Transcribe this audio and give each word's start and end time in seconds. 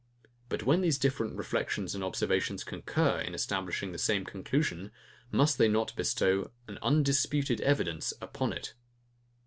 But 0.49 0.63
when 0.63 0.81
these 0.81 0.97
different 0.97 1.37
reflections 1.37 1.93
and 1.93 2.03
observations 2.03 2.63
concur 2.63 3.19
in 3.19 3.35
establishing 3.35 3.91
the 3.91 3.99
same 3.99 4.25
conclusion, 4.25 4.91
must 5.29 5.59
they 5.59 5.67
not 5.67 5.95
bestow 5.95 6.49
an 6.67 6.79
undisputed 6.81 7.61
evidence 7.61 8.11
upon 8.19 8.51
it? 8.51 8.73